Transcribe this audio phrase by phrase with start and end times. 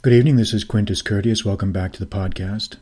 [0.00, 0.36] Good evening.
[0.36, 1.44] This is Quintus Curtius.
[1.44, 2.76] Welcome back to the podcast.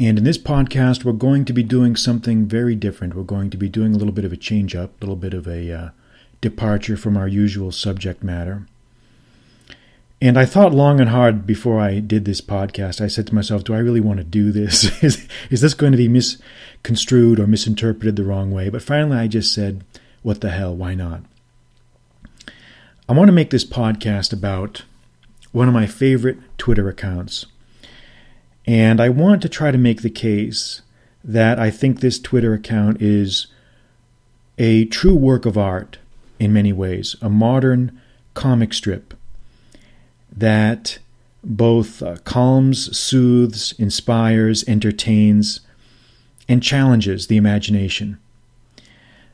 [0.00, 3.14] And in this podcast, we're going to be doing something very different.
[3.14, 5.32] We're going to be doing a little bit of a change up, a little bit
[5.32, 5.90] of a uh,
[6.40, 8.66] departure from our usual subject matter.
[10.20, 13.00] And I thought long and hard before I did this podcast.
[13.00, 15.00] I said to myself, do I really want to do this?
[15.04, 18.70] is, is this going to be misconstrued or misinterpreted the wrong way?
[18.70, 19.84] But finally, I just said,
[20.24, 20.74] what the hell?
[20.74, 21.20] Why not?
[23.08, 24.82] I want to make this podcast about
[25.56, 27.46] one of my favorite Twitter accounts.
[28.66, 30.82] And I want to try to make the case
[31.24, 33.46] that I think this Twitter account is
[34.58, 35.96] a true work of art
[36.38, 37.98] in many ways, a modern
[38.34, 39.14] comic strip
[40.30, 40.98] that
[41.42, 45.60] both uh, calms, soothes, inspires, entertains,
[46.46, 48.18] and challenges the imagination.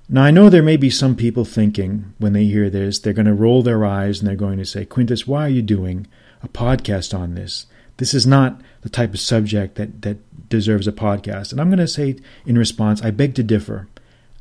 [0.09, 3.27] Now, I know there may be some people thinking when they hear this, they're going
[3.27, 6.07] to roll their eyes and they're going to say, Quintus, why are you doing
[6.43, 7.67] a podcast on this?
[7.97, 10.19] This is not the type of subject that, that
[10.49, 11.53] deserves a podcast.
[11.53, 13.89] And I'm going to say in response, I beg to differ.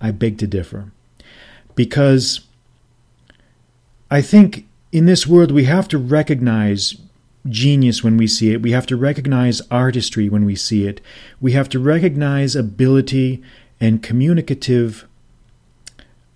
[0.02, 0.92] I beg to differ.
[1.76, 2.42] Because
[4.10, 6.96] I think in this world we have to recognize
[7.48, 8.62] genius when we see it.
[8.62, 11.02] We have to recognize artistry when we see it.
[11.40, 13.42] We have to recognize ability
[13.80, 15.08] and communicative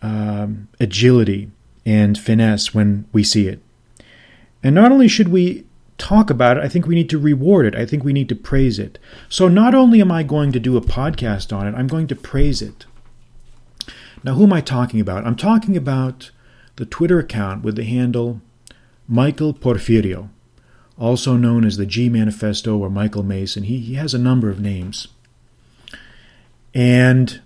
[0.05, 1.49] um, agility
[1.85, 3.59] and finesse when we see it.
[4.61, 5.65] And not only should we
[5.97, 7.75] talk about it, I think we need to reward it.
[7.75, 8.99] I think we need to praise it.
[9.29, 12.15] So not only am I going to do a podcast on it, I'm going to
[12.15, 12.85] praise it.
[14.23, 15.25] Now, who am I talking about?
[15.25, 16.31] I'm talking about
[16.75, 18.41] the Twitter account with the handle
[19.07, 20.29] Michael Porfirio,
[20.99, 23.63] also known as the G Manifesto or Michael Mason.
[23.63, 25.07] He, he has a number of names.
[26.73, 27.41] And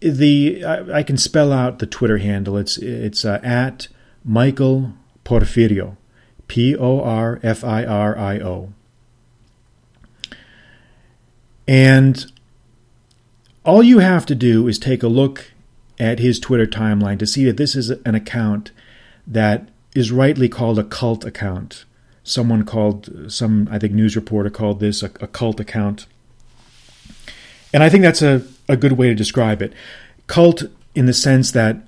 [0.00, 2.56] the I, I, can spell out the Twitter handle.
[2.56, 3.88] It's it's uh, at
[4.24, 4.92] Michael
[5.24, 5.96] Porfirio,
[6.48, 8.72] P O R F I R I O,
[11.66, 12.30] and
[13.64, 15.52] all you have to do is take a look
[15.98, 18.70] at his Twitter timeline to see that this is an account
[19.26, 21.84] that is rightly called a cult account.
[22.22, 26.06] Someone called some I think news reporter called this a, a cult account,
[27.72, 29.72] and I think that's a a good way to describe it.
[30.26, 31.86] Cult, in the sense that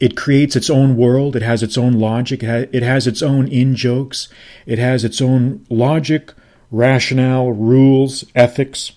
[0.00, 3.74] it creates its own world, it has its own logic, it has its own in
[3.74, 4.28] jokes,
[4.66, 6.32] it has its own logic,
[6.70, 8.92] rationale, rules, ethics,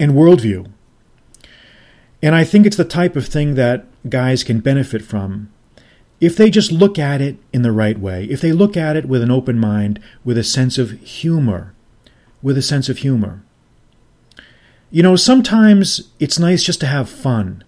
[0.00, 0.70] and worldview.
[2.22, 5.50] And I think it's the type of thing that guys can benefit from
[6.20, 9.06] if they just look at it in the right way, if they look at it
[9.06, 11.74] with an open mind, with a sense of humor,
[12.42, 13.42] with a sense of humor.
[14.94, 17.64] You know, sometimes it's nice just to have fun.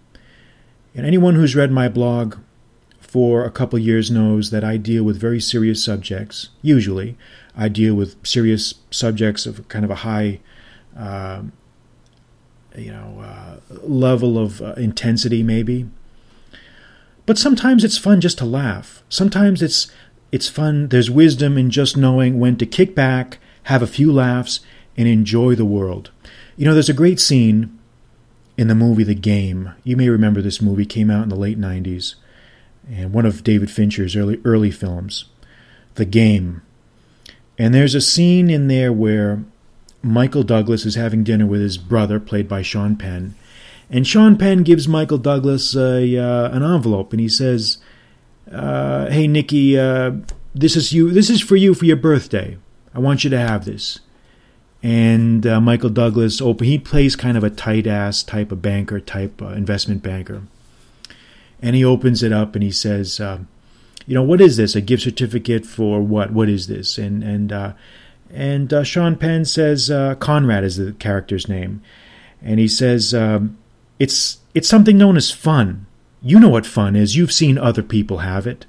[0.94, 2.37] And anyone who's read my blog
[3.00, 6.50] for a couple years knows that I deal with very serious subjects.
[6.62, 7.16] Usually,
[7.56, 10.38] I deal with serious subjects of kind of a high,
[10.97, 11.42] uh,
[12.76, 15.91] you know, uh, level of uh, intensity, maybe.
[17.26, 19.03] But sometimes it's fun just to laugh.
[19.09, 19.91] Sometimes it's
[20.31, 20.91] it's fun.
[20.91, 24.60] There's wisdom in just knowing when to kick back, have a few laughs,
[24.97, 26.12] and enjoy the world.
[26.56, 27.78] You know, there's a great scene
[28.56, 29.72] in the movie The Game.
[29.84, 32.14] You may remember this movie came out in the late 90s
[32.90, 35.26] and one of David Fincher's early early films,
[35.96, 36.62] The Game.
[37.58, 39.44] And there's a scene in there where
[40.02, 43.34] Michael Douglas is having dinner with his brother played by Sean Penn.
[43.90, 47.78] And Sean Penn gives Michael Douglas a, uh, an envelope and he says,
[48.50, 50.12] uh, "Hey Nikki, uh,
[50.54, 51.10] this is you.
[51.10, 52.56] This is for you for your birthday.
[52.94, 54.00] I want you to have this."
[54.86, 56.64] And uh, Michael Douglas open.
[56.64, 60.42] He plays kind of a tight ass type of banker, type uh, investment banker,
[61.60, 63.41] and he opens it up and he says, uh,
[64.06, 64.76] "You know, what is this?
[64.76, 66.32] A gift certificate for what?
[66.32, 67.72] What is this?" And and uh,
[68.32, 71.82] and uh, Sean Penn says uh, Conrad is the character's name,
[72.41, 73.58] and he says um,
[73.98, 75.86] it's it's something known as fun.
[76.22, 77.16] You know what fun is.
[77.16, 78.66] You've seen other people have it.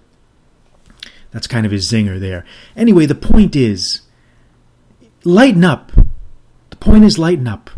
[1.29, 2.43] That's kind of his zinger there.
[2.75, 4.01] Anyway, the point is
[5.23, 5.91] lighten up.
[6.79, 7.69] The point is lighten up.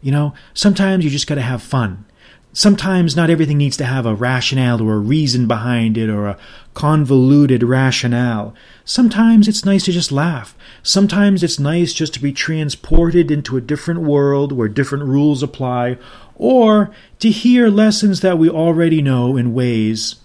[0.00, 2.04] You know, sometimes you just got to have fun.
[2.52, 6.38] Sometimes not everything needs to have a rationale or a reason behind it or a
[6.72, 8.54] convoluted rationale.
[8.82, 10.56] Sometimes it's nice to just laugh.
[10.82, 15.98] Sometimes it's nice just to be transported into a different world where different rules apply
[16.34, 20.16] or to hear lessons that we already know in ways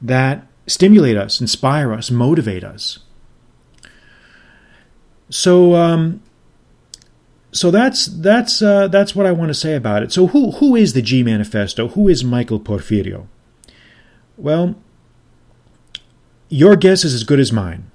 [0.00, 3.00] that stimulate us, inspire us, motivate us.
[5.28, 6.22] So, um,
[7.54, 10.12] so that's that's uh, that's what I want to say about it.
[10.12, 11.88] So who who is the G Manifesto?
[11.88, 13.26] Who is Michael Porfirio?
[14.36, 14.74] Well,
[16.48, 17.90] your guess is as good as mine.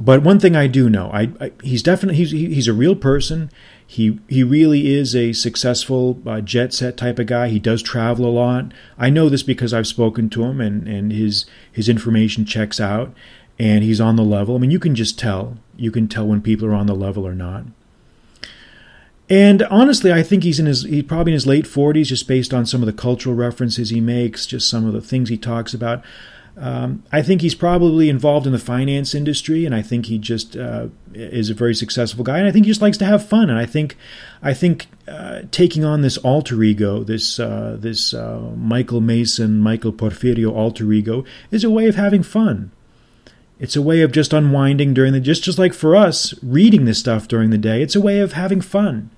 [0.00, 3.50] but one thing I do know, I, I he's definitely he's he's a real person.
[3.86, 7.48] He he really is a successful uh, jet set type of guy.
[7.48, 8.72] He does travel a lot.
[8.98, 13.14] I know this because I've spoken to him, and and his his information checks out,
[13.58, 14.56] and he's on the level.
[14.56, 15.58] I mean, you can just tell.
[15.76, 17.64] You can tell when people are on the level or not.
[19.28, 22.52] And honestly, I think he's in his he's probably in his late forties, just based
[22.52, 25.72] on some of the cultural references he makes, just some of the things he talks
[25.72, 26.04] about.
[26.54, 30.54] Um, I think he's probably involved in the finance industry, and I think he just
[30.54, 32.38] uh, is a very successful guy.
[32.38, 33.48] And I think he just likes to have fun.
[33.48, 33.96] And I think,
[34.42, 39.92] I think uh, taking on this alter ego, this uh, this uh, Michael Mason, Michael
[39.92, 42.70] Porfirio alter ego, is a way of having fun.
[43.62, 46.98] It's a way of just unwinding during the just just like for us reading this
[46.98, 47.80] stuff during the day.
[47.80, 49.08] It's a way of having fun.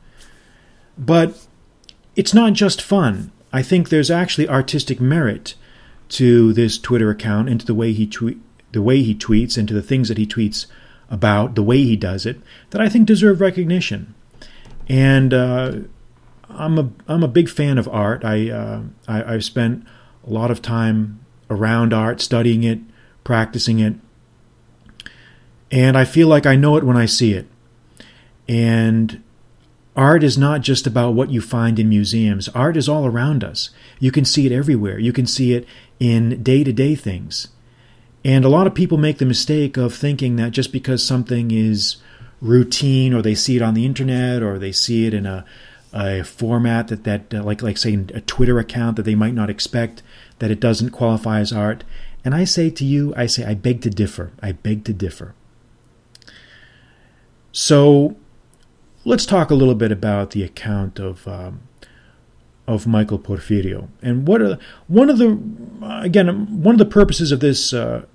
[0.98, 1.46] But
[2.14, 3.32] it's not just fun.
[3.54, 5.54] I think there's actually artistic merit
[6.10, 8.36] to this Twitter account and to the way he tweet,
[8.72, 10.66] the way he tweets and to the things that he tweets
[11.08, 12.38] about, the way he does it,
[12.68, 14.14] that I think deserve recognition.
[14.90, 15.76] And uh,
[16.50, 18.26] I'm a I'm a big fan of art.
[18.26, 19.86] I, uh, I I've spent
[20.26, 22.80] a lot of time around art, studying it,
[23.24, 23.94] practicing it,
[25.74, 27.48] and I feel like I know it when I see it.
[28.48, 29.20] And
[29.96, 32.48] Art is not just about what you find in museums.
[32.50, 33.70] Art is all around us.
[33.98, 35.00] You can see it everywhere.
[35.00, 35.66] You can see it
[35.98, 37.48] in day to day things.
[38.24, 41.96] And a lot of people make the mistake of thinking that just because something is
[42.40, 45.44] routine or they see it on the internet or they see it in a,
[45.92, 49.50] a format that, that uh, like, like say a Twitter account that they might not
[49.50, 50.04] expect,
[50.38, 51.82] that it doesn't qualify as art.
[52.24, 54.30] And I say to you, I say, I beg to differ.
[54.40, 55.34] I beg to differ.
[57.54, 58.16] So
[59.04, 61.60] let's talk a little bit about the account of um,
[62.66, 64.58] of Michael Porfirio and what are
[64.88, 65.38] one of the
[65.82, 68.06] again one of the purposes of this uh,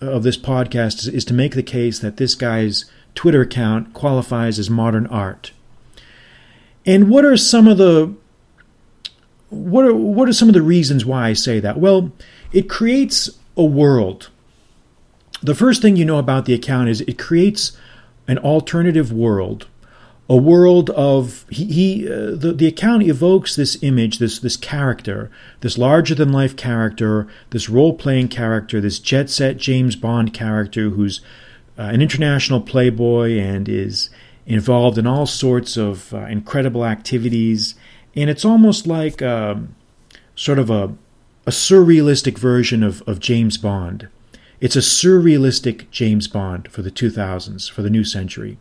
[0.00, 4.58] of this podcast is, is to make the case that this guy's Twitter account qualifies
[4.58, 5.52] as modern art.
[6.86, 8.14] And what are some of the
[9.50, 11.78] what are what are some of the reasons why I say that?
[11.78, 12.12] Well,
[12.50, 13.28] it creates
[13.58, 14.30] a world.
[15.42, 17.76] The first thing you know about the account is it creates
[18.28, 19.66] an alternative world
[20.28, 25.30] a world of he, he uh, the, the account evokes this image this this character
[25.60, 30.90] this larger than life character this role playing character this jet set James Bond character
[30.90, 31.20] who's
[31.78, 34.10] uh, an international playboy and is
[34.46, 37.74] involved in all sorts of uh, incredible activities.
[38.14, 39.74] And it's almost like um,
[40.34, 40.94] sort of a
[41.48, 44.08] a surrealistic version of, of James Bond
[44.60, 48.58] it's a surrealistic James Bond for the 2000s for the new century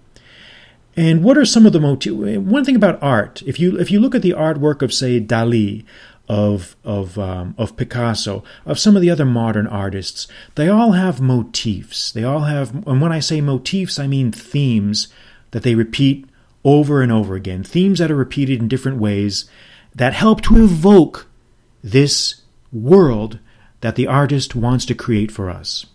[0.97, 2.15] and what are some of the motifs?
[2.15, 5.83] One thing about art, if you if you look at the artwork of say Dali,
[6.29, 11.19] of of um, of Picasso, of some of the other modern artists, they all have
[11.19, 12.11] motifs.
[12.11, 15.09] They all have, and when I say motifs, I mean themes
[15.51, 16.27] that they repeat
[16.63, 17.63] over and over again.
[17.63, 19.49] Themes that are repeated in different ways
[19.93, 21.27] that help to evoke
[21.83, 23.39] this world
[23.85, 25.85] that the artist wants to create for us.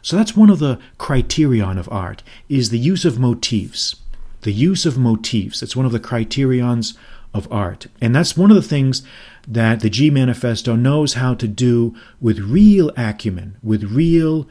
[0.00, 3.96] So that's one of the criterion of art is the use of motifs
[4.42, 5.62] the use of motifs.
[5.62, 6.94] It's one of the criterions
[7.32, 7.86] of art.
[8.00, 9.02] And that's one of the things
[9.48, 14.48] that the G Manifesto knows how to do with real acumen, with real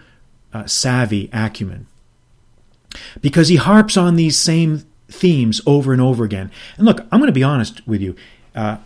[0.54, 1.88] uh, savvy acumen.
[3.22, 6.52] Because he harps on these same themes over and over again.
[6.78, 8.16] And look, I'm going to be honest with you.
[8.56, 8.78] Uh,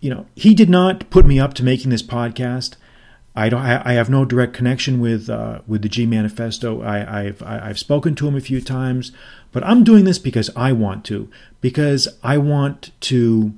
[0.00, 2.76] you know, he did not put me up to making this podcast.
[3.34, 3.62] I don't.
[3.62, 6.82] I, have no direct connection with uh, with the G Manifesto.
[6.82, 9.12] I, I've I've spoken to him a few times,
[9.52, 13.54] but I'm doing this because I want to, because I want to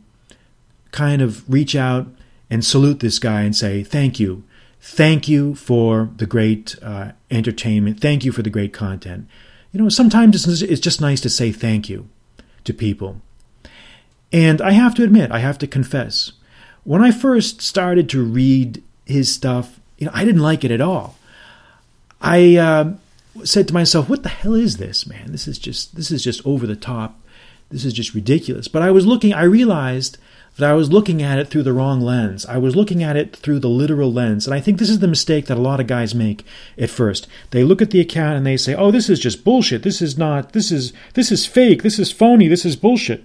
[0.90, 2.06] kind of reach out
[2.50, 4.44] and salute this guy and say thank you,
[4.80, 9.26] thank you for the great uh, entertainment, thank you for the great content.
[9.72, 12.10] You know, sometimes it's, it's just nice to say thank you
[12.64, 13.22] to people.
[14.30, 16.32] And I have to admit, I have to confess,
[16.84, 20.80] when I first started to read his stuff, you know, I didn't like it at
[20.80, 21.16] all.
[22.20, 22.94] I uh,
[23.44, 25.32] said to myself, "What the hell is this, man?
[25.32, 27.20] This is just this is just over the top.
[27.70, 29.34] This is just ridiculous." But I was looking.
[29.34, 30.18] I realized
[30.56, 32.44] that I was looking at it through the wrong lens.
[32.44, 34.46] I was looking at it through the literal lens.
[34.46, 36.44] And I think this is the mistake that a lot of guys make
[36.76, 37.26] at first.
[37.52, 39.82] They look at the account and they say, "Oh, this is just bullshit.
[39.82, 41.82] This is not this is this is fake.
[41.82, 42.48] This is phony.
[42.48, 43.24] This is bullshit."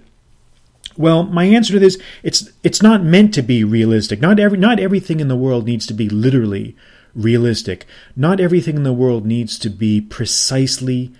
[0.98, 4.20] Well, my answer to this it's it's not meant to be realistic.
[4.20, 6.76] Not every not everything in the world needs to be literally
[7.14, 7.86] realistic.
[8.16, 11.12] Not everything in the world needs to be precisely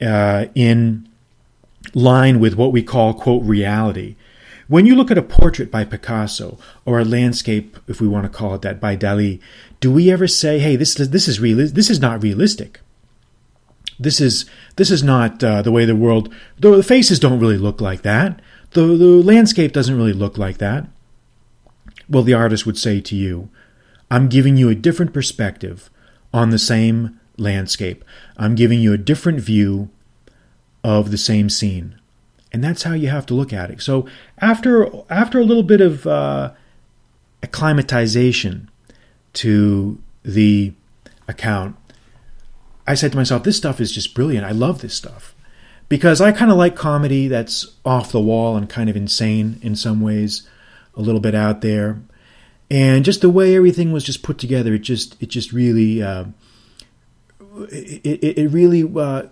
[0.00, 1.08] uh, in
[1.94, 4.16] line with what we call quote reality.
[4.66, 8.36] When you look at a portrait by Picasso or a landscape, if we want to
[8.36, 9.40] call it that, by Dali,
[9.78, 12.80] do we ever say, "Hey, this this is real this is not realistic"?
[14.00, 16.32] This is this is not uh, the way the world.
[16.58, 18.40] Though the faces don't really look like that.
[18.72, 20.86] The the landscape doesn't really look like that.
[22.08, 23.48] Well, the artist would say to you,
[24.10, 25.90] "I'm giving you a different perspective
[26.32, 28.04] on the same landscape.
[28.36, 29.90] I'm giving you a different view
[30.84, 31.94] of the same scene."
[32.52, 33.82] And that's how you have to look at it.
[33.82, 34.06] So
[34.38, 36.52] after after a little bit of uh,
[37.42, 38.70] acclimatization
[39.34, 40.72] to the
[41.28, 41.76] account,
[42.86, 44.46] I said to myself, this stuff is just brilliant.
[44.46, 45.34] I love this stuff.
[45.88, 49.76] Because I kind of like comedy that's off the wall and kind of insane in
[49.76, 50.48] some ways,
[50.96, 52.00] a little bit out there.
[52.70, 56.24] And just the way everything was just put together, it just it just really uh,
[57.70, 59.22] it, it, it really uh,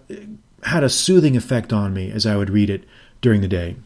[0.63, 2.85] had a soothing effect on me as I would read it
[3.21, 3.77] during the day.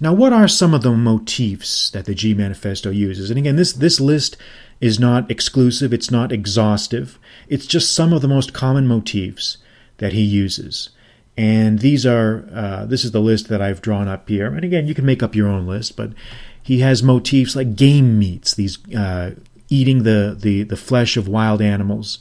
[0.00, 3.30] Now, what are some of the motifs that the G Manifesto uses?
[3.30, 4.36] And again, this, this list
[4.80, 9.58] is not exclusive, it's not exhaustive, it's just some of the most common motifs
[9.96, 10.90] that he uses.
[11.38, 14.52] And these are, uh, this is the list that I've drawn up here.
[14.52, 16.12] And again, you can make up your own list, but
[16.60, 19.36] he has motifs like game meats, these uh,
[19.68, 22.18] eating the, the, the flesh of wild animals,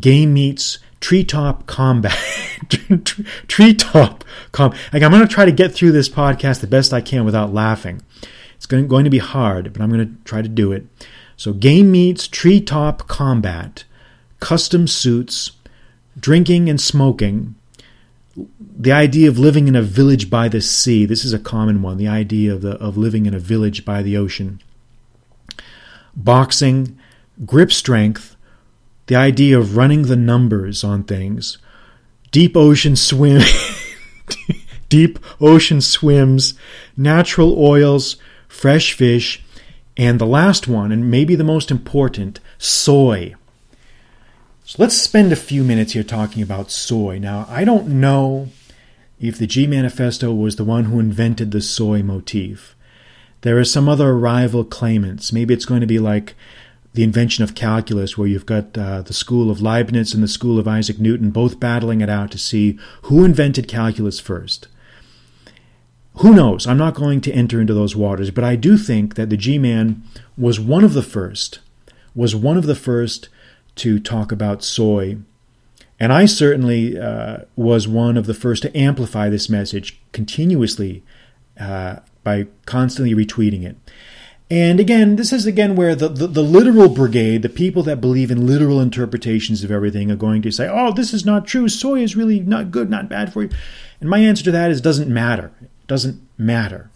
[0.00, 2.18] game meats, treetop combat.
[3.48, 4.72] treetop com.
[4.94, 7.52] Like I'm going to try to get through this podcast the best I can without
[7.52, 8.00] laughing.
[8.56, 10.86] It's going, going to be hard, but I'm going to try to do it.
[11.36, 13.84] So game meats treetop combat,
[14.40, 15.52] custom suits,
[16.18, 17.56] drinking and smoking.
[18.58, 21.06] The idea of living in a village by the sea.
[21.06, 21.96] This is a common one.
[21.96, 24.60] The idea of the of living in a village by the ocean.
[26.16, 26.98] Boxing,
[27.44, 28.36] grip strength,
[29.06, 31.58] the idea of running the numbers on things,
[32.30, 33.42] deep ocean swim,
[34.88, 36.54] deep ocean swims,
[36.96, 38.16] natural oils,
[38.48, 39.44] fresh fish,
[39.96, 43.34] and the last one, and maybe the most important, soy.
[44.74, 47.20] So let's spend a few minutes here talking about soy.
[47.20, 48.48] Now, I don't know
[49.20, 52.74] if the G Manifesto was the one who invented the soy motif.
[53.42, 55.32] There are some other rival claimants.
[55.32, 56.34] Maybe it's going to be like
[56.92, 60.58] the invention of calculus, where you've got uh, the school of Leibniz and the school
[60.58, 64.66] of Isaac Newton both battling it out to see who invented calculus first.
[66.16, 66.66] Who knows?
[66.66, 69.56] I'm not going to enter into those waters, but I do think that the G
[69.56, 70.02] Man
[70.36, 71.60] was one of the first,
[72.12, 73.28] was one of the first
[73.76, 75.18] to talk about soy.
[76.00, 81.02] And I certainly uh, was one of the first to amplify this message continuously
[81.58, 83.76] uh, by constantly retweeting it.
[84.50, 88.30] And again, this is again where the, the, the, literal brigade, the people that believe
[88.30, 91.68] in literal interpretations of everything, are going to say, oh, this is not true.
[91.68, 93.50] Soy is really not good, not bad for you.
[94.00, 95.50] And my answer to that is doesn't matter.
[95.62, 96.90] It doesn't matter.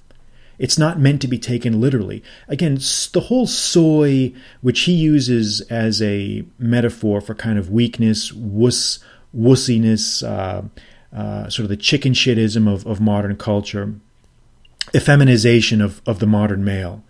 [0.58, 2.22] It's not meant to be taken literally.
[2.48, 2.74] Again,
[3.12, 8.98] the whole soy, which he uses as a metaphor for kind of weakness, wuss,
[9.36, 10.62] wussiness, uh,
[11.16, 13.94] uh, sort of the chicken shitism of, of modern culture,
[14.92, 17.02] effeminization of, of the modern male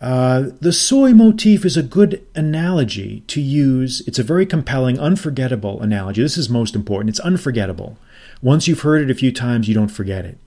[0.00, 4.00] uh, the soy motif is a good analogy to use.
[4.06, 6.22] It's a very compelling, unforgettable analogy.
[6.22, 7.10] This is most important.
[7.10, 7.98] It's unforgettable.
[8.40, 10.38] Once you've heard it a few times, you don't forget it.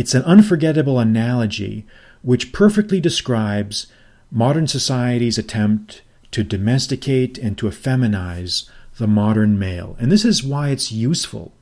[0.00, 1.84] It's an unforgettable analogy
[2.22, 3.86] which perfectly describes
[4.30, 9.98] modern society's attempt to domesticate and to effeminize the modern male.
[10.00, 11.52] And this is why it's useful.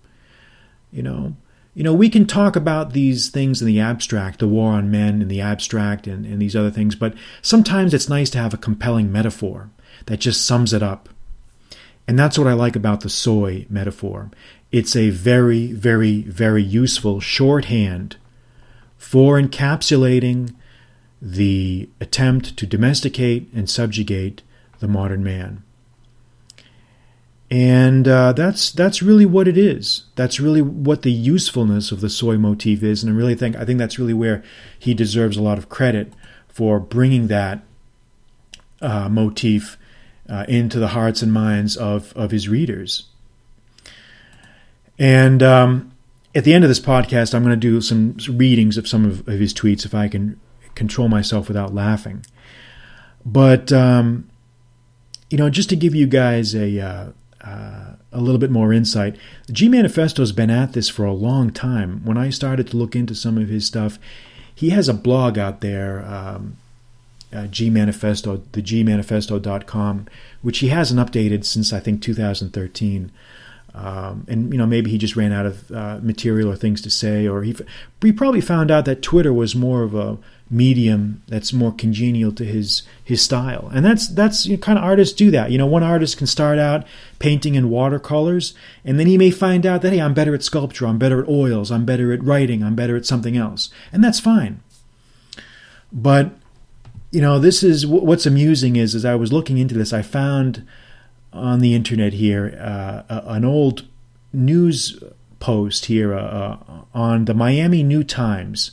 [0.92, 1.36] You know,
[1.74, 5.20] you know, we can talk about these things in the abstract, the war on men
[5.20, 8.56] in the abstract and, and these other things, but sometimes it's nice to have a
[8.56, 9.68] compelling metaphor
[10.06, 11.08] that just sums it up.
[12.06, 14.30] And that's what I like about the soy metaphor.
[14.70, 18.16] It's a very, very, very useful shorthand
[18.98, 20.54] for encapsulating
[21.22, 24.42] the attempt to domesticate and subjugate
[24.80, 25.62] the modern man
[27.50, 30.04] and uh, that's that's really what it is.
[30.16, 33.64] That's really what the usefulness of the soy motif is, and I really think I
[33.64, 34.42] think that's really where
[34.78, 36.12] he deserves a lot of credit
[36.46, 37.62] for bringing that
[38.82, 39.78] uh, motif
[40.28, 43.06] uh, into the hearts and minds of of his readers.
[44.98, 45.92] And um,
[46.34, 49.26] at the end of this podcast, I'm going to do some readings of some of,
[49.28, 50.38] of, his tweets if I can
[50.74, 52.24] control myself without laughing.
[53.24, 54.28] But um,
[55.30, 57.06] you know, just to give you guys a uh,
[57.40, 59.16] uh, a little bit more insight.
[59.46, 62.04] The G Manifesto's been at this for a long time.
[62.04, 63.98] When I started to look into some of his stuff,
[64.54, 66.56] he has a blog out there, um,
[67.32, 70.06] uh, G Manifesto, the Manifesto.com,
[70.42, 73.12] which he hasn't updated since I think 2013.
[73.80, 76.90] Um, and you know maybe he just ran out of uh, material or things to
[76.90, 77.54] say, or he
[78.02, 80.18] he probably found out that Twitter was more of a
[80.50, 83.70] medium that's more congenial to his his style.
[83.72, 85.52] And that's that's you know, kind of artists do that.
[85.52, 86.86] You know, one artist can start out
[87.20, 88.52] painting in watercolors,
[88.84, 91.28] and then he may find out that hey, I'm better at sculpture, I'm better at
[91.28, 94.60] oils, I'm better at writing, I'm better at something else, and that's fine.
[95.92, 96.32] But
[97.12, 100.66] you know, this is what's amusing is as I was looking into this, I found
[101.32, 103.86] on the internet here uh, an old
[104.32, 105.02] news
[105.40, 106.56] post here uh,
[106.94, 108.72] on the Miami New Times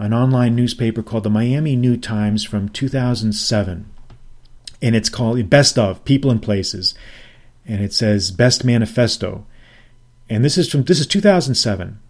[0.00, 3.86] an online newspaper called the Miami New Times from 2007.
[4.80, 6.94] And it's called Best of People and Places.
[7.66, 9.44] And it says Best Manifesto.
[10.30, 12.00] And this is from this is 2007.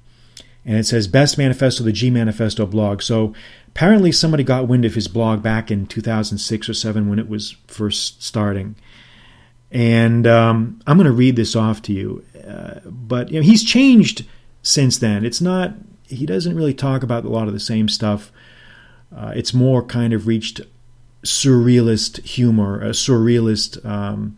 [0.65, 3.03] And it says Best Manifesto, the G Manifesto blog.
[3.03, 3.35] So
[3.67, 7.57] apparently somebody got wind of his blog back in 2006 or 7 when it was
[7.67, 8.77] first starting.
[9.71, 12.25] And um, I'm going to read this off to you.
[12.47, 14.27] Uh, but you know, he's changed
[14.63, 15.25] since then.
[15.25, 15.75] It's not
[16.07, 18.33] he doesn't really talk about a lot of the same stuff.
[19.15, 20.61] Uh, it's more kind of reached
[21.25, 24.37] surrealist humor, a surrealist um,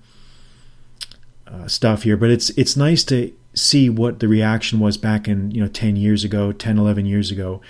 [1.47, 2.17] uh, stuff here.
[2.17, 5.97] But it's it's nice to see what the reaction was back in you know 10
[5.97, 7.61] years ago 10 11 years ago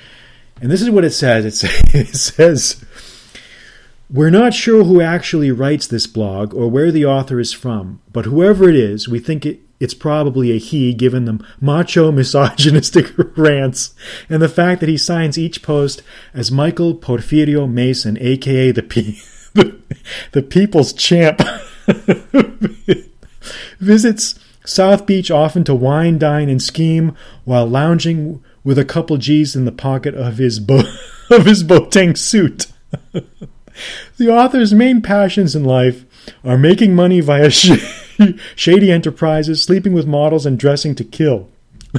[0.61, 2.85] and this is what it says it says
[4.12, 8.26] we're not sure who actually writes this blog or where the author is from but
[8.26, 13.95] whoever it is we think it it's probably a he given the macho misogynistic rants
[14.28, 16.02] and the fact that he signs each post
[16.33, 19.21] as Michael Porfirio Mason, aka the P-
[20.33, 21.40] the, people's champ.
[23.81, 29.57] Visits South Beach often to wine, dine, and scheme while lounging with a couple G's
[29.57, 30.85] in the pocket of his bo-
[31.28, 31.64] of his
[32.14, 32.69] suit.
[34.17, 36.05] The author's main passions in life
[36.45, 37.81] are making money via sh-
[38.55, 41.49] shady enterprises, sleeping with models, and dressing to kill.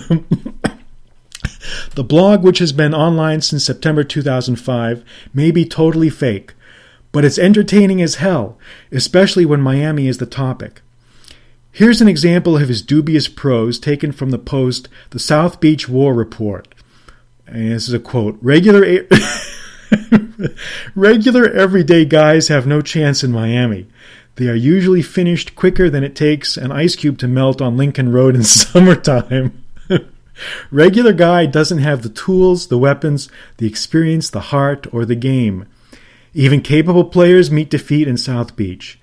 [1.95, 5.03] the blog, which has been online since September 2005,
[5.33, 6.53] may be totally fake,
[7.11, 8.57] but it's entertaining as hell,
[8.91, 10.81] especially when Miami is the topic.
[11.71, 16.13] Here's an example of his dubious prose taken from the post The South Beach War
[16.13, 16.67] Report.
[17.47, 18.85] And this is a quote Regular.
[18.85, 19.07] A-
[20.95, 23.87] Regular everyday guys have no chance in Miami.
[24.35, 28.11] They are usually finished quicker than it takes an ice cube to melt on Lincoln
[28.11, 29.63] Road in summertime.
[30.71, 35.67] Regular guy doesn't have the tools, the weapons, the experience, the heart, or the game.
[36.33, 38.99] Even capable players meet defeat in South Beach.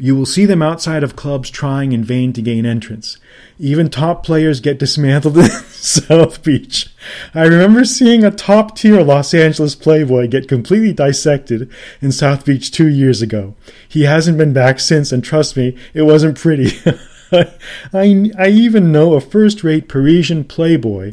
[0.00, 3.18] You will see them outside of clubs trying in vain to gain entrance.
[3.58, 6.88] Even top players get dismantled in South Beach.
[7.34, 12.70] I remember seeing a top tier Los Angeles Playboy get completely dissected in South Beach
[12.70, 13.54] two years ago.
[13.86, 16.78] He hasn't been back since, and trust me, it wasn't pretty.
[17.92, 21.12] I, I even know a first rate Parisian Playboy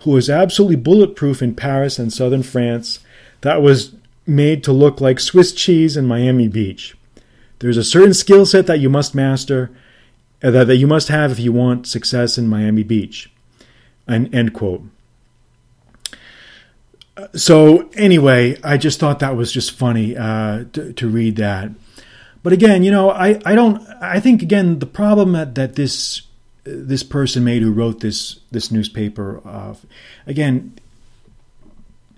[0.00, 2.98] who was absolutely bulletproof in Paris and southern France
[3.42, 3.94] that was
[4.26, 6.96] made to look like Swiss cheese in Miami Beach.
[7.58, 9.70] There's a certain skill set that you must master,
[10.42, 13.30] uh, that, that you must have if you want success in Miami Beach.
[14.06, 14.82] And end quote.
[17.34, 21.70] So anyway, I just thought that was just funny uh, to, to read that.
[22.42, 23.80] But again, you know, I, I don't.
[24.02, 26.22] I think again the problem that, that this
[26.64, 29.40] this person made who wrote this this newspaper.
[29.46, 29.74] Uh,
[30.26, 30.74] again,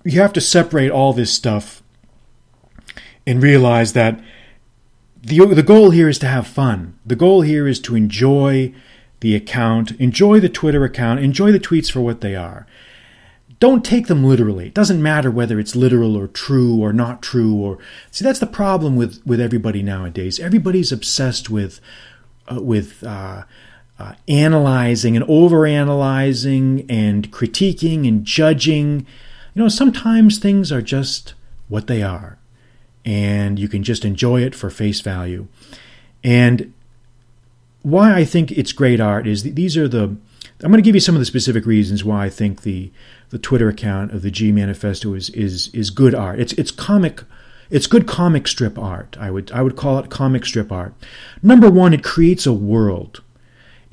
[0.04, 1.82] you have to separate all this stuff
[3.26, 4.20] and realize that
[5.26, 6.96] the the goal here is to have fun.
[7.04, 8.72] The goal here is to enjoy
[9.20, 12.66] the account, enjoy the Twitter account, enjoy the tweets for what they are.
[13.58, 14.68] Don't take them literally.
[14.68, 17.78] It doesn't matter whether it's literal or true or not true or
[18.10, 20.38] see that's the problem with with everybody nowadays.
[20.38, 21.80] Everybody's obsessed with
[22.46, 23.42] uh, with uh,
[23.98, 29.00] uh, analyzing and overanalyzing and critiquing and judging.
[29.54, 31.34] You know, sometimes things are just
[31.68, 32.38] what they are
[33.06, 35.46] and you can just enjoy it for face value.
[36.24, 36.74] And
[37.82, 40.16] why I think it's great art is these are the
[40.62, 42.90] I'm going to give you some of the specific reasons why I think the
[43.30, 46.40] the Twitter account of the G Manifesto is is is good art.
[46.40, 47.22] It's it's comic
[47.70, 49.16] it's good comic strip art.
[49.20, 50.94] I would I would call it comic strip art.
[51.42, 53.22] Number 1, it creates a world.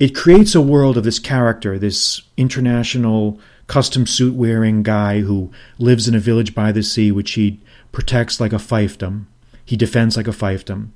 [0.00, 6.08] It creates a world of this character, this international custom suit wearing guy who lives
[6.08, 7.60] in a village by the sea which he
[7.94, 9.24] protects like a fiefdom.
[9.64, 10.88] He defends like a fiefdom.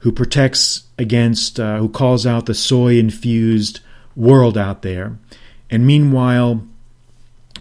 [0.00, 3.80] Who protects against, uh, who calls out the soy infused
[4.16, 5.16] world out there,
[5.70, 6.66] and meanwhile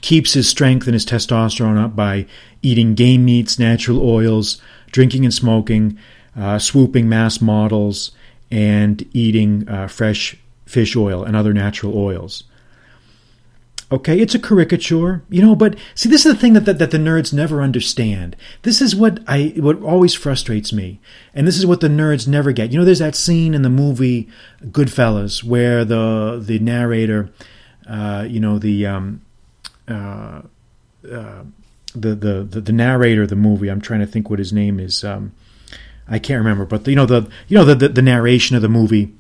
[0.02, 2.26] keeps his strength and his testosterone up by
[2.62, 5.98] eating game meats, natural oils, drinking and smoking,
[6.36, 8.12] uh, swooping mass models,
[8.50, 12.44] and eating uh, fresh fish oil and other natural oils.
[13.90, 16.92] Okay, it's a caricature, you know, but see, this is the thing that, that, that
[16.92, 18.36] the nerds never understand.
[18.64, 21.00] This is what I what always frustrates me,
[21.34, 22.74] and this is what the nerds never get.
[22.74, 24.28] You know, there's that scene in the movie
[24.62, 27.30] Goodfellas where the the narrator,
[27.88, 29.22] uh, you know, the um,
[29.88, 30.42] uh,
[31.10, 31.44] uh,
[31.96, 33.70] the, the, the the narrator of the movie.
[33.70, 35.06] I'm trying to think what his name is.
[35.06, 35.32] Um,
[36.10, 38.62] I can't remember, but the, you know the you know the, the, the narration of
[38.62, 39.14] the movie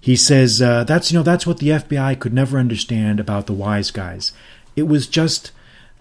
[0.00, 3.52] he says uh, that's you know that's what the FBI could never understand about the
[3.52, 4.32] wise guys.
[4.74, 5.52] It was just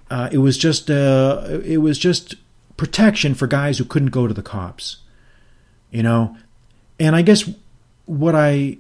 [0.10, 2.36] uh, it was just uh, it was just
[2.78, 4.98] protection for guys who couldn't go to the cops.
[5.92, 6.38] You know,
[7.00, 7.50] and I guess
[8.06, 8.78] what I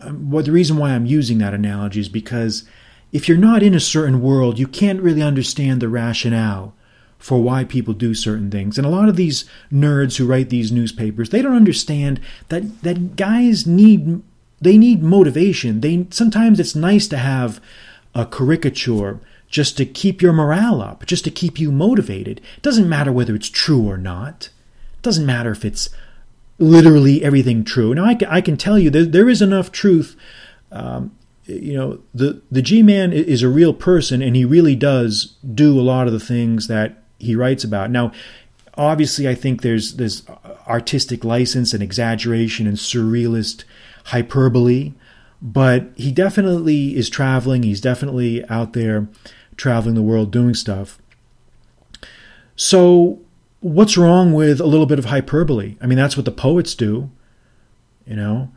[0.00, 2.64] um, what the reason why I'm using that analogy is because
[3.12, 6.74] if you're not in a certain world, you can't really understand the rationale
[7.18, 8.78] for why people do certain things.
[8.78, 13.16] And a lot of these nerds who write these newspapers, they don't understand that that
[13.16, 14.22] guys need
[14.60, 15.80] they need motivation.
[15.80, 17.60] They sometimes it's nice to have
[18.14, 22.40] a caricature just to keep your morale up, just to keep you motivated.
[22.56, 24.50] It doesn't matter whether it's true or not.
[24.96, 25.88] It doesn't matter if it's
[26.58, 27.94] literally everything true.
[27.94, 30.16] Now, I I can tell you there, there is enough truth.
[30.70, 31.12] Um,
[31.48, 35.80] you know, the, the G Man is a real person and he really does do
[35.80, 37.90] a lot of the things that he writes about.
[37.90, 38.12] Now,
[38.74, 40.24] obviously, I think there's, there's
[40.66, 43.64] artistic license and exaggeration and surrealist
[44.08, 44.92] hyperbole,
[45.40, 47.62] but he definitely is traveling.
[47.62, 49.08] He's definitely out there
[49.56, 50.98] traveling the world doing stuff.
[52.56, 53.20] So,
[53.60, 55.76] what's wrong with a little bit of hyperbole?
[55.80, 57.10] I mean, that's what the poets do,
[58.06, 58.50] you know.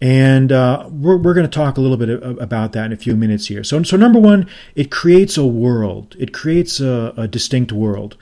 [0.00, 2.08] And uh, we're, we're going to talk a little bit
[2.40, 3.64] about that in a few minutes here.
[3.64, 6.14] So, so number one, it creates a world.
[6.18, 8.16] It creates a, a distinct world.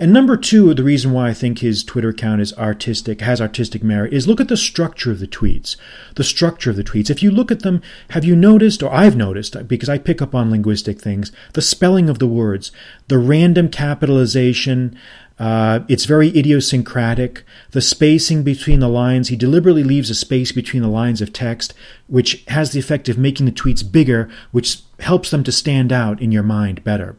[0.00, 3.84] And number two, the reason why I think his Twitter account is artistic, has artistic
[3.84, 5.76] merit, is look at the structure of the tweets.
[6.16, 7.10] The structure of the tweets.
[7.10, 10.34] If you look at them, have you noticed, or I've noticed, because I pick up
[10.34, 12.72] on linguistic things, the spelling of the words,
[13.08, 14.96] the random capitalization,
[15.40, 17.44] uh, it's very idiosyncratic.
[17.70, 21.72] The spacing between the lines, he deliberately leaves a space between the lines of text,
[22.08, 26.20] which has the effect of making the tweets bigger, which helps them to stand out
[26.20, 27.16] in your mind better.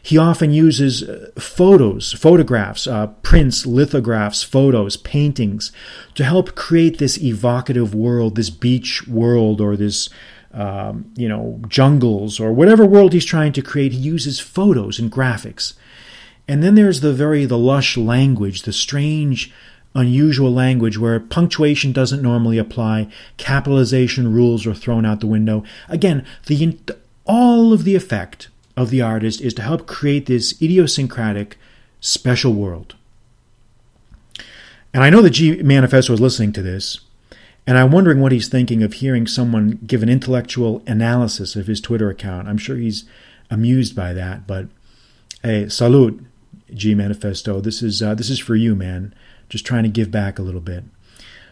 [0.00, 5.72] He often uses uh, photos, photographs, uh, prints, lithographs, photos, paintings
[6.14, 10.10] to help create this evocative world, this beach world, or this,
[10.52, 13.90] um, you know, jungles, or whatever world he's trying to create.
[13.90, 15.74] He uses photos and graphics.
[16.46, 19.52] And then there's the very, the lush language, the strange,
[19.94, 25.64] unusual language where punctuation doesn't normally apply, capitalization rules are thrown out the window.
[25.88, 26.78] Again, the
[27.24, 31.56] all of the effect of the artist is to help create this idiosyncratic,
[32.00, 32.94] special world.
[34.92, 37.00] And I know that G Manifesto is listening to this,
[37.66, 41.80] and I'm wondering what he's thinking of hearing someone give an intellectual analysis of his
[41.80, 42.48] Twitter account.
[42.48, 43.04] I'm sure he's
[43.50, 44.66] amused by that, but
[45.42, 46.24] hey, salute,
[46.74, 47.60] G Manifesto.
[47.60, 49.14] This is uh, this is for you, man.
[49.48, 50.84] Just trying to give back a little bit.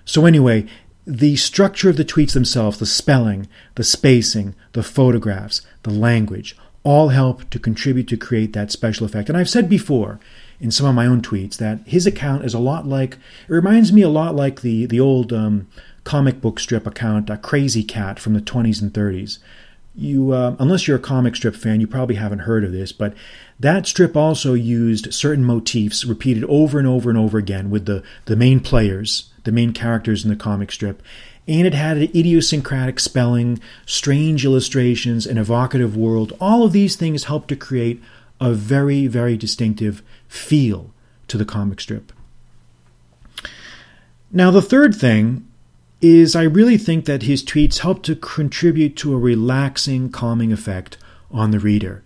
[0.05, 0.67] So anyway,
[1.07, 7.09] the structure of the tweets themselves, the spelling, the spacing, the photographs, the language, all
[7.09, 9.29] help to contribute to create that special effect.
[9.29, 10.19] And I've said before
[10.61, 13.93] in some of my own tweets that his account is a lot like, it reminds
[13.93, 15.69] me a lot like the, the old um,
[16.05, 19.39] comic book strip account, uh, Krazy Kat from the 20s and 30s.
[19.95, 23.15] You, uh, unless you're a comic strip fan, you probably haven't heard of this, but
[23.63, 28.03] that strip also used certain motifs repeated over and over and over again with the,
[28.27, 31.03] the main players, the main characters in the comic strip
[31.49, 36.33] and it had an idiosyncratic spelling, strange illustrations, an evocative world.
[36.41, 38.01] All of these things helped to create
[38.41, 40.93] a very, very distinctive feel
[41.29, 42.13] to the comic strip.
[44.31, 45.47] Now, the third thing
[46.01, 50.97] is I really think that his tweets help to contribute to a relaxing, calming effect
[51.31, 52.03] on the reader.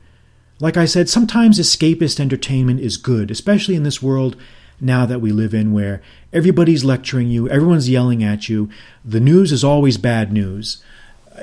[0.59, 4.37] Like I said, sometimes escapist entertainment is good, especially in this world
[4.81, 8.71] now that we live in where everybody's lecturing you, everyone's yelling at you,
[9.05, 10.83] the news is always bad news.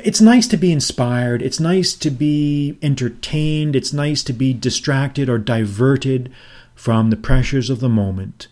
[0.04, 5.30] It's nice to be inspired, it's nice to be entertained, it's nice to be distracted
[5.30, 6.32] or diverted
[6.74, 8.48] from the pressures of the moment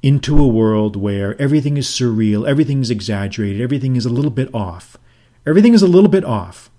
[0.00, 4.54] into a world where everything is surreal, everything is exaggerated, everything is a little bit
[4.54, 4.96] off.
[5.46, 6.70] Everything is a little bit off.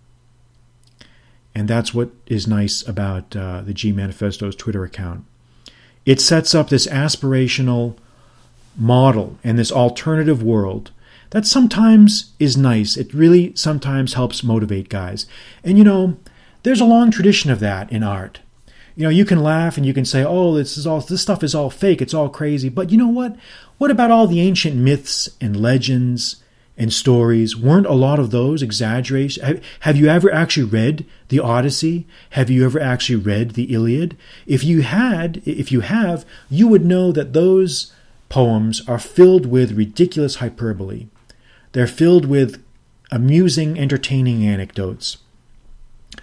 [1.56, 5.24] And that's what is nice about uh, the G Manifesto's Twitter account.
[6.06, 7.96] It sets up this aspirational
[8.78, 10.92] model and this alternative world
[11.32, 12.98] that sometimes is nice.
[12.98, 15.26] It really sometimes helps motivate guys.
[15.64, 16.18] And you know,
[16.64, 18.40] there's a long tradition of that in art.
[18.96, 21.44] You know, you can laugh and you can say, "Oh, this is all this stuff
[21.44, 22.02] is all fake.
[22.02, 23.36] It's all crazy." But you know what?
[23.78, 26.38] What about all the ancient myths and legends
[26.78, 29.62] and stories, weren't a lot of those exaggerations?
[29.82, 32.06] Have, you ever actually read the Odyssey?
[32.32, 34.18] Have you ever actually read the Iliad?
[34.46, 37.94] If you had, if you have, you would know that those
[38.30, 41.08] poems are filled with ridiculous hyperbole.
[41.72, 42.62] They're filled with
[43.12, 45.18] amusing, entertaining anecdotes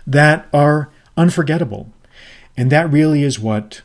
[0.07, 1.91] that are unforgettable.
[2.57, 3.83] And that really is what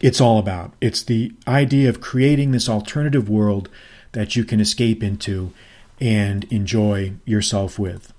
[0.00, 0.72] it's all about.
[0.80, 3.68] It's the idea of creating this alternative world
[4.12, 5.52] that you can escape into
[6.00, 8.12] and enjoy yourself with.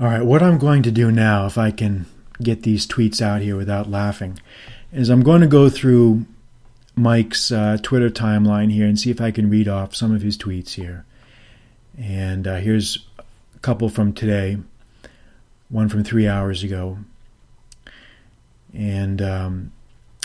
[0.00, 2.06] All right, what I'm going to do now, if I can
[2.40, 4.38] get these tweets out here without laughing,
[4.92, 6.24] is I'm going to go through
[6.94, 10.38] Mike's uh, Twitter timeline here and see if I can read off some of his
[10.38, 11.04] tweets here.
[11.98, 14.58] And uh, here's a couple from today,
[15.68, 16.98] one from three hours ago.
[18.72, 19.72] And um,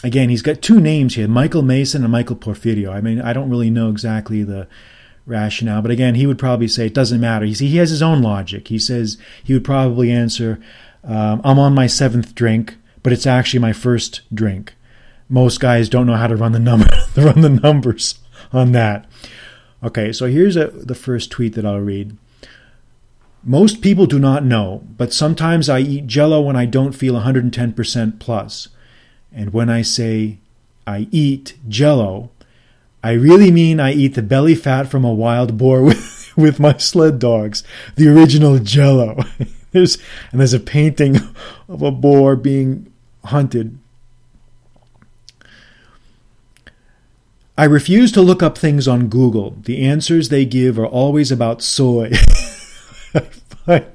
[0.04, 2.94] again, he's got two names here Michael Mason and Michael Porfirio.
[2.94, 4.68] I mean, I don't really know exactly the
[5.26, 7.46] rationale, but again, he would probably say it doesn't matter.
[7.46, 8.68] He, he has his own logic.
[8.68, 10.60] He says he would probably answer,
[11.04, 14.76] um, I'm on my seventh drink, but it's actually my first drink.
[15.30, 18.20] Most guys don't know how to run the number, run the numbers
[18.52, 19.10] on that.
[19.82, 22.18] Okay, so here's a, the first tweet that I'll read.
[23.46, 28.20] Most people do not know, but sometimes I eat jello when I don't feel 110%
[28.20, 28.70] plus.
[29.34, 30.38] And when I say
[30.86, 32.30] I eat jello,
[33.04, 36.78] I really mean I eat the belly fat from a wild boar with, with my
[36.78, 37.64] sled dogs,
[37.96, 39.24] the original jello.
[39.72, 39.98] there's,
[40.32, 41.18] and there's a painting
[41.68, 42.92] of a boar being
[43.26, 43.78] hunted.
[47.56, 49.52] I refuse to look up things on Google.
[49.64, 52.12] The answers they give are always about soy.
[53.14, 53.86] I, find,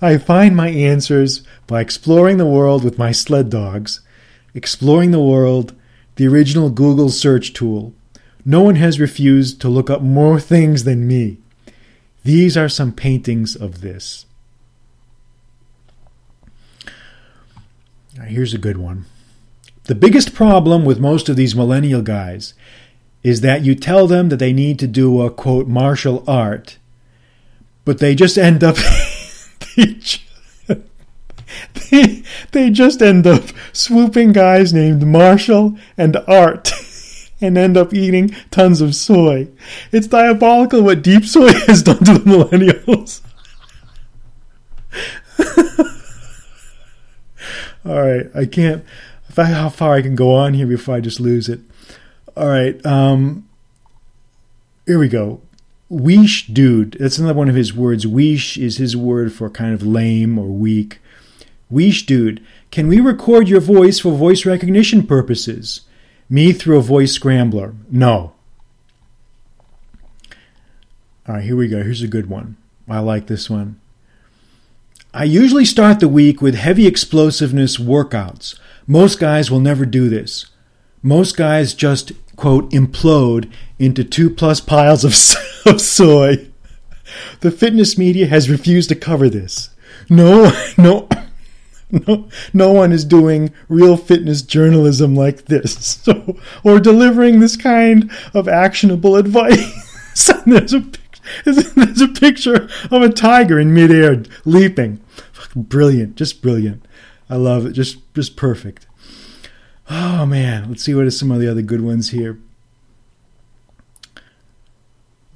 [0.00, 4.00] I find my answers by exploring the world with my sled dogs
[4.58, 5.72] Exploring the World,
[6.16, 7.94] the original Google search tool.
[8.44, 11.38] No one has refused to look up more things than me.
[12.24, 14.26] These are some paintings of this.
[18.26, 19.04] Here's a good one.
[19.84, 22.54] The biggest problem with most of these millennial guys
[23.22, 26.78] is that you tell them that they need to do a quote martial art,
[27.84, 28.74] but they just end up
[31.90, 36.72] they, they just end up swooping guys named Marshall and Art
[37.40, 39.48] and end up eating tons of soy.
[39.92, 43.20] It's diabolical what deep soy has done to the millennials.
[47.84, 48.84] All right, I can't.
[49.36, 51.60] I, how far I can go on here before I just lose it.
[52.36, 53.48] All right, um,
[54.84, 55.40] here we go.
[55.90, 56.96] Weesh dude.
[56.98, 58.04] That's another one of his words.
[58.04, 60.98] Weesh is his word for kind of lame or weak.
[61.72, 65.82] Weesh dude, can we record your voice for voice recognition purposes?
[66.30, 67.74] Me through a voice scrambler.
[67.90, 68.32] No.
[71.26, 71.82] All right, here we go.
[71.82, 72.56] Here's a good one.
[72.88, 73.78] I like this one.
[75.12, 78.58] I usually start the week with heavy explosiveness workouts.
[78.86, 80.46] Most guys will never do this.
[81.02, 85.14] Most guys just, quote, implode into two plus piles of,
[85.80, 86.48] soy.
[87.40, 89.70] The fitness media has refused to cover this.
[90.08, 91.08] No, no,
[92.06, 98.10] no, no one is doing real fitness journalism like this, so or delivering this kind
[98.34, 99.84] of actionable advice.
[100.46, 100.84] there's a
[101.44, 105.00] there's a picture of a tiger in midair leaping.
[105.54, 106.84] Brilliant, just brilliant.
[107.30, 107.72] I love it.
[107.72, 108.86] Just just perfect.
[109.88, 112.38] Oh man, let's see what are some of the other good ones here.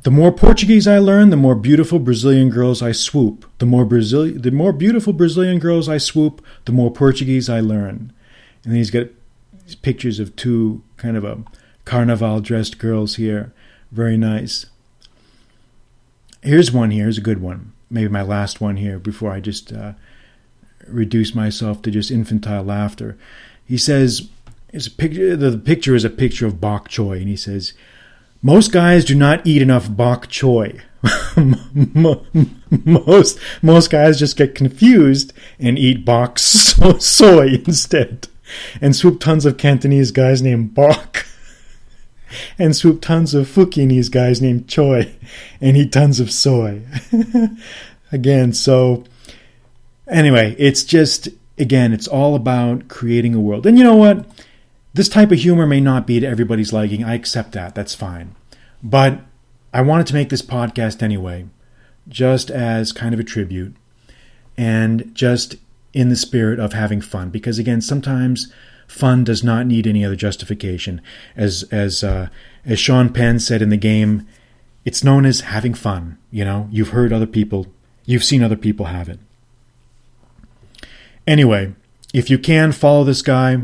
[0.02, 3.46] The more Portuguese I learn, the more beautiful Brazilian girls I swoop.
[3.58, 8.12] The more Brazil, the more beautiful Brazilian girls I swoop, the more Portuguese I learn.
[8.64, 9.06] And then he's got
[9.80, 11.38] pictures of two kind of a
[11.84, 13.52] carnival dressed girls here.
[13.92, 14.66] Very nice.
[16.42, 17.04] Here's one here.
[17.04, 17.72] Here's a good one.
[17.88, 19.92] Maybe my last one here before I just uh,
[20.88, 23.16] reduce myself to just infantile laughter.
[23.64, 24.28] He says,
[24.72, 25.36] "Is a picture.
[25.36, 27.74] The picture is a picture of bok choy," and he says,
[28.42, 30.80] most guys do not eat enough bok choy.
[32.84, 38.28] most most guys just get confused and eat bok so- soy instead,
[38.80, 41.26] and swoop tons of Cantonese guys named Bok,
[42.58, 45.12] and swoop tons of Fukienese guys named Choi,
[45.60, 46.82] and eat tons of soy.
[48.12, 49.04] again, so
[50.06, 51.28] anyway, it's just
[51.58, 54.24] again, it's all about creating a world, and you know what?
[54.94, 57.02] This type of humor may not be to everybody's liking.
[57.02, 57.74] I accept that.
[57.74, 58.34] That's fine.
[58.82, 59.20] But
[59.72, 61.46] I wanted to make this podcast anyway,
[62.08, 63.74] just as kind of a tribute
[64.56, 65.56] and just
[65.94, 67.30] in the spirit of having fun.
[67.30, 68.52] Because again, sometimes
[68.86, 71.00] fun does not need any other justification.
[71.36, 72.28] As as uh,
[72.66, 74.26] as Sean Penn said in the game,
[74.84, 76.18] It's known as having fun.
[76.30, 77.66] You know, you've heard other people,
[78.04, 79.20] you've seen other people have it.
[81.26, 81.74] Anyway,
[82.12, 83.58] if you can follow this guy,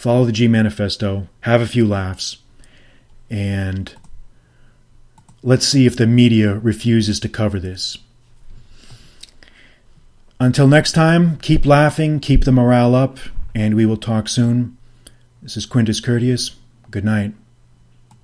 [0.00, 2.38] follow the G Manifesto, have a few laughs,
[3.28, 3.94] and
[5.42, 7.98] let's see if the media refuses to cover this.
[10.40, 13.18] Until next time, keep laughing, keep the morale up,
[13.54, 14.78] and we will talk soon.
[15.42, 16.52] This is Quintus Curtius.
[16.90, 17.34] Good night.